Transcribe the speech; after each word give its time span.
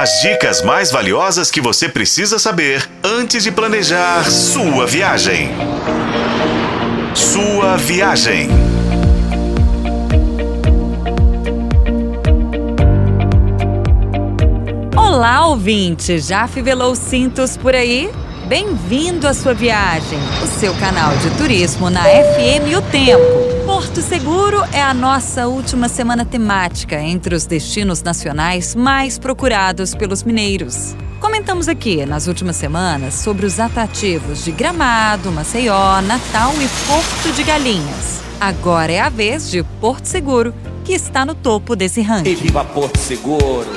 As 0.00 0.20
dicas 0.20 0.62
mais 0.62 0.92
valiosas 0.92 1.50
que 1.50 1.60
você 1.60 1.88
precisa 1.88 2.38
saber 2.38 2.88
antes 3.02 3.42
de 3.42 3.50
planejar 3.50 4.30
sua 4.30 4.86
viagem. 4.86 5.50
Sua 7.16 7.76
viagem. 7.76 8.48
Olá, 14.96 15.46
ouvinte! 15.46 16.20
Já 16.20 16.46
fivelou 16.46 16.94
cintos 16.94 17.56
por 17.56 17.74
aí? 17.74 18.08
Bem-vindo 18.48 19.28
à 19.28 19.34
sua 19.34 19.52
viagem, 19.52 20.18
o 20.42 20.46
seu 20.46 20.74
canal 20.76 21.14
de 21.18 21.28
turismo 21.36 21.90
na 21.90 22.02
FM 22.02 22.78
O 22.78 22.90
Tempo. 22.90 23.66
Porto 23.66 24.00
Seguro 24.00 24.64
é 24.72 24.80
a 24.80 24.94
nossa 24.94 25.46
última 25.46 25.86
semana 25.86 26.24
temática 26.24 26.98
entre 26.98 27.34
os 27.34 27.44
destinos 27.44 28.02
nacionais 28.02 28.74
mais 28.74 29.18
procurados 29.18 29.94
pelos 29.94 30.22
mineiros. 30.22 30.96
Comentamos 31.20 31.68
aqui 31.68 32.06
nas 32.06 32.26
últimas 32.26 32.56
semanas 32.56 33.12
sobre 33.16 33.44
os 33.44 33.60
atrativos 33.60 34.42
de 34.42 34.50
Gramado, 34.50 35.30
Maceió, 35.30 36.00
Natal 36.00 36.54
e 36.54 36.68
Porto 36.86 37.36
de 37.36 37.44
Galinhas. 37.44 38.22
Agora 38.40 38.90
é 38.90 39.00
a 39.00 39.10
vez 39.10 39.50
de 39.50 39.62
Porto 39.78 40.06
Seguro, 40.06 40.54
que 40.86 40.94
está 40.94 41.26
no 41.26 41.34
topo 41.34 41.76
desse 41.76 42.00
ranking. 42.00 42.30
E 42.30 42.34
viva 42.34 42.64
Porto 42.64 42.96
Seguro, 42.96 43.68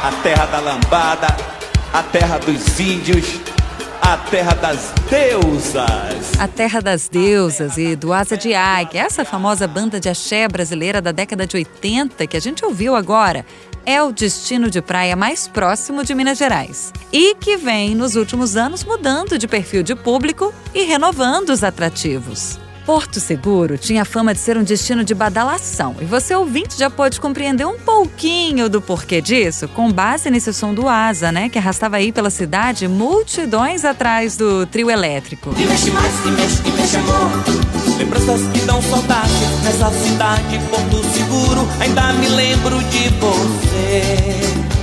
a 0.00 0.12
terra 0.22 0.46
da 0.46 0.60
lambada, 0.60 1.47
a 1.92 2.02
terra 2.02 2.38
dos 2.38 2.78
índios, 2.78 3.40
a 4.02 4.16
terra 4.16 4.54
das 4.54 4.92
deusas. 5.08 6.38
A 6.38 6.46
Terra 6.46 6.80
das 6.80 7.08
Deusas 7.08 7.78
e 7.78 7.96
do 7.96 8.12
Asa 8.12 8.36
de 8.36 8.54
Águia, 8.54 9.02
essa 9.02 9.24
famosa 9.24 9.66
banda 9.66 9.98
de 9.98 10.08
axé 10.08 10.46
brasileira 10.46 11.00
da 11.00 11.12
década 11.12 11.46
de 11.46 11.56
80 11.56 12.26
que 12.26 12.36
a 12.36 12.40
gente 12.40 12.64
ouviu 12.64 12.94
agora, 12.94 13.44
é 13.86 14.02
o 14.02 14.12
destino 14.12 14.70
de 14.70 14.82
praia 14.82 15.16
mais 15.16 15.48
próximo 15.48 16.04
de 16.04 16.14
Minas 16.14 16.38
Gerais 16.38 16.92
e 17.12 17.34
que 17.36 17.56
vem 17.56 17.94
nos 17.94 18.16
últimos 18.16 18.56
anos 18.56 18.84
mudando 18.84 19.38
de 19.38 19.48
perfil 19.48 19.82
de 19.82 19.94
público 19.94 20.52
e 20.74 20.84
renovando 20.84 21.48
os 21.50 21.64
atrativos. 21.64 22.58
Porto 22.88 23.20
Seguro 23.20 23.76
tinha 23.76 24.02
fama 24.02 24.32
de 24.32 24.40
ser 24.40 24.56
um 24.56 24.62
destino 24.62 25.04
de 25.04 25.14
badalação 25.14 25.94
e 26.00 26.06
você 26.06 26.34
ouvinte 26.34 26.78
já 26.78 26.88
pode 26.88 27.20
compreender 27.20 27.66
um 27.66 27.78
pouquinho 27.78 28.66
do 28.70 28.80
porquê 28.80 29.20
disso 29.20 29.68
com 29.68 29.92
base 29.92 30.30
nesse 30.30 30.54
som 30.54 30.72
do 30.72 30.88
Asa, 30.88 31.30
né, 31.30 31.50
que 31.50 31.58
arrastava 31.58 31.98
aí 31.98 32.12
pela 32.12 32.30
cidade 32.30 32.88
multidões 32.88 33.84
atrás 33.84 34.38
do 34.38 34.64
trio 34.64 34.90
elétrico. 34.90 35.54
E 35.58 35.66
mexe 35.66 35.90
mais, 35.90 36.14
e 36.24 36.30
mexe, 36.30 36.62
e 36.66 36.70
mexe 36.70 36.96
amor. 36.96 37.30
Lembranças 37.98 38.40
que 38.54 38.60
dão 38.60 38.80
saudade 38.80 39.34
nessa 39.64 39.90
cidade, 39.90 40.58
Porto 40.70 41.04
Seguro. 41.12 41.68
Ainda 41.80 42.14
me 42.14 42.28
lembro 42.28 42.78
de 42.84 43.10
você. 43.20 44.78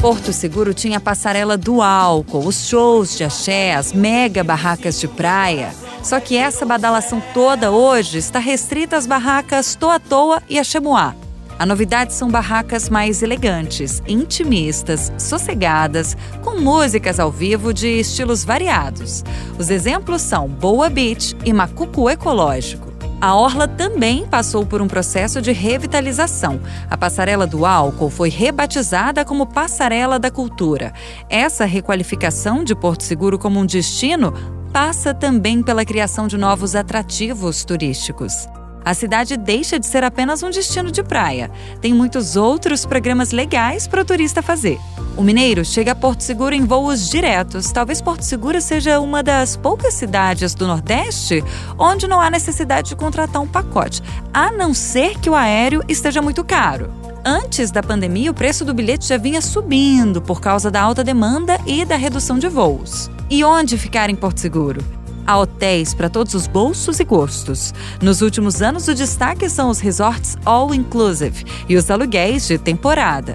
Porto 0.00 0.32
Seguro 0.32 0.72
tinha 0.72 0.96
a 0.96 1.00
passarela 1.00 1.58
do 1.58 1.82
álcool, 1.82 2.46
os 2.46 2.66
shows 2.66 3.18
de 3.18 3.24
axé, 3.24 3.74
as 3.74 3.92
mega 3.92 4.42
barracas 4.42 4.98
de 4.98 5.06
praia. 5.06 5.74
Só 6.02 6.18
que 6.18 6.36
essa 6.36 6.64
badalação 6.64 7.22
toda 7.34 7.70
hoje 7.70 8.18
está 8.18 8.38
restrita 8.38 8.96
às 8.96 9.06
barracas 9.06 9.74
Toa 9.74 10.00
Toa 10.00 10.42
e 10.48 10.58
Axemoá. 10.58 11.14
A 11.58 11.66
novidade 11.66 12.14
são 12.14 12.30
barracas 12.30 12.88
mais 12.88 13.22
elegantes, 13.22 14.02
intimistas, 14.08 15.12
sossegadas, 15.18 16.16
com 16.42 16.58
músicas 16.58 17.20
ao 17.20 17.30
vivo 17.30 17.74
de 17.74 18.00
estilos 18.00 18.42
variados. 18.42 19.22
Os 19.58 19.68
exemplos 19.68 20.22
são 20.22 20.48
Boa 20.48 20.88
Beach 20.88 21.36
e 21.44 21.52
Macucu 21.52 22.08
Ecológico. 22.08 22.90
A 23.20 23.34
Orla 23.34 23.68
também 23.68 24.26
passou 24.26 24.64
por 24.64 24.80
um 24.80 24.88
processo 24.88 25.42
de 25.42 25.52
revitalização. 25.52 26.58
A 26.88 26.96
Passarela 26.96 27.46
do 27.46 27.66
Álcool 27.66 28.08
foi 28.08 28.30
rebatizada 28.30 29.22
como 29.26 29.46
Passarela 29.46 30.18
da 30.18 30.30
Cultura. 30.30 30.94
Essa 31.28 31.66
requalificação 31.66 32.64
de 32.64 32.74
Porto 32.74 33.02
Seguro 33.02 33.38
como 33.38 33.60
um 33.60 33.66
destino 33.66 34.32
passa 34.72 35.12
também 35.12 35.62
pela 35.62 35.84
criação 35.84 36.26
de 36.28 36.36
novos 36.36 36.74
atrativos 36.74 37.64
turísticos. 37.64 38.48
A 38.84 38.94
cidade 38.94 39.36
deixa 39.36 39.78
de 39.78 39.86
ser 39.86 40.02
apenas 40.02 40.42
um 40.42 40.50
destino 40.50 40.90
de 40.90 41.02
praia. 41.02 41.50
Tem 41.80 41.92
muitos 41.92 42.34
outros 42.34 42.86
programas 42.86 43.30
legais 43.30 43.86
para 43.86 44.00
o 44.00 44.04
turista 44.04 44.40
fazer. 44.40 44.78
O 45.16 45.22
mineiro 45.22 45.64
chega 45.64 45.92
a 45.92 45.94
Porto 45.94 46.22
Seguro 46.22 46.54
em 46.54 46.64
voos 46.64 47.10
diretos. 47.10 47.70
Talvez 47.72 48.00
Porto 48.00 48.22
Seguro 48.22 48.60
seja 48.60 48.98
uma 49.00 49.22
das 49.22 49.54
poucas 49.54 49.94
cidades 49.94 50.54
do 50.54 50.66
Nordeste 50.66 51.44
onde 51.78 52.08
não 52.08 52.20
há 52.20 52.30
necessidade 52.30 52.88
de 52.88 52.96
contratar 52.96 53.42
um 53.42 53.48
pacote, 53.48 54.02
a 54.32 54.50
não 54.50 54.72
ser 54.72 55.18
que 55.18 55.28
o 55.28 55.34
aéreo 55.34 55.84
esteja 55.88 56.22
muito 56.22 56.42
caro. 56.42 56.99
Antes 57.24 57.70
da 57.70 57.82
pandemia, 57.82 58.30
o 58.30 58.34
preço 58.34 58.64
do 58.64 58.72
bilhete 58.72 59.06
já 59.06 59.18
vinha 59.18 59.42
subindo 59.42 60.22
por 60.22 60.40
causa 60.40 60.70
da 60.70 60.80
alta 60.80 61.04
demanda 61.04 61.60
e 61.66 61.84
da 61.84 61.94
redução 61.94 62.38
de 62.38 62.48
voos. 62.48 63.10
E 63.28 63.44
onde 63.44 63.76
ficar 63.76 64.08
em 64.08 64.14
Porto 64.14 64.40
Seguro? 64.40 64.82
Há 65.26 65.38
hotéis 65.38 65.92
para 65.92 66.08
todos 66.08 66.32
os 66.32 66.46
bolsos 66.46 66.98
e 66.98 67.04
gostos. 67.04 67.74
Nos 68.00 68.22
últimos 68.22 68.62
anos, 68.62 68.88
o 68.88 68.94
destaque 68.94 69.50
são 69.50 69.68
os 69.68 69.80
resorts 69.80 70.38
all 70.46 70.74
inclusive 70.74 71.44
e 71.68 71.76
os 71.76 71.90
aluguéis 71.90 72.48
de 72.48 72.56
temporada. 72.56 73.34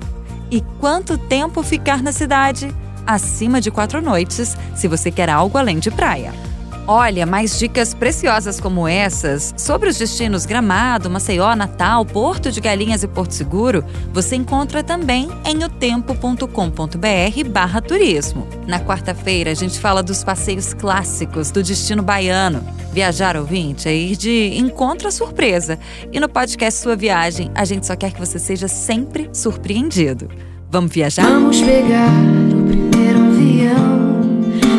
E 0.49 0.61
quanto 0.79 1.17
tempo 1.17 1.61
ficar 1.61 2.01
na 2.01 2.11
cidade? 2.11 2.73
Acima 3.05 3.61
de 3.61 3.69
quatro 3.69 4.01
noites, 4.01 4.57
se 4.75 4.87
você 4.87 5.11
quer 5.11 5.29
algo 5.29 5.59
além 5.59 5.77
de 5.77 5.91
praia. 5.91 6.33
Olha, 6.87 7.25
mais 7.25 7.57
dicas 7.57 7.95
preciosas 7.95 8.59
como 8.59 8.87
essas 8.87 9.55
sobre 9.57 9.89
os 9.89 9.97
destinos 9.97 10.45
Gramado, 10.45 11.09
Maceió, 11.09 11.55
Natal, 11.55 12.05
Porto 12.05 12.51
de 12.51 12.61
Galinhas 12.61 13.01
e 13.01 13.07
Porto 13.07 13.31
Seguro, 13.31 13.83
você 14.13 14.35
encontra 14.35 14.83
também 14.83 15.27
em 15.45 15.63
otempo.com.br 15.63 17.49
barra 17.49 17.81
turismo. 17.81 18.47
Na 18.67 18.79
quarta-feira, 18.79 19.49
a 19.49 19.55
gente 19.55 19.79
fala 19.79 20.03
dos 20.03 20.23
passeios 20.23 20.75
clássicos 20.75 21.49
do 21.49 21.63
destino 21.63 22.03
baiano. 22.03 22.63
Viajar 22.93 23.35
ouvinte 23.35 23.89
é 23.89 23.95
ir 23.95 24.15
de 24.15 24.55
encontro 24.55 25.07
à 25.07 25.11
surpresa. 25.11 25.79
E 26.13 26.19
no 26.19 26.29
podcast 26.29 26.81
Sua 26.81 26.95
Viagem, 26.95 27.49
a 27.55 27.65
gente 27.65 27.87
só 27.87 27.95
quer 27.95 28.11
que 28.11 28.19
você 28.19 28.37
seja 28.37 28.67
sempre 28.67 29.29
surpreendido. 29.33 30.29
Vamos 30.69 30.91
viajar? 30.91 31.23
Vamos 31.23 31.59
pegar 31.61 32.09
o 32.53 32.67
primeiro 32.67 33.19
avião 33.25 33.94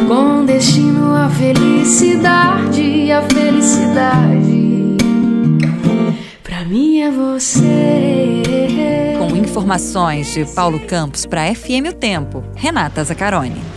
com 0.07 0.45
destino 0.45 1.15
à 1.15 1.29
felicidade, 1.29 3.11
a 3.11 3.23
felicidade. 3.23 4.97
Pra 6.43 6.65
mim 6.65 7.01
é 7.01 7.11
você. 7.11 8.43
Com 9.19 9.37
informações 9.37 10.33
de 10.33 10.45
Paulo 10.45 10.79
Campos 10.81 11.27
para 11.27 11.53
FM 11.53 11.91
O 11.91 11.93
Tempo, 11.93 12.45
Renata 12.55 13.03
Zacaroni. 13.03 13.76